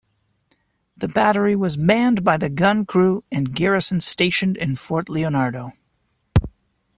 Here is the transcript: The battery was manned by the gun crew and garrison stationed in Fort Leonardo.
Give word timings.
The 0.97 1.07
battery 1.07 1.55
was 1.55 1.77
manned 1.77 2.23
by 2.23 2.37
the 2.37 2.49
gun 2.49 2.87
crew 2.87 3.23
and 3.31 3.53
garrison 3.55 4.01
stationed 4.01 4.57
in 4.57 4.75
Fort 4.75 5.09
Leonardo. 5.09 5.73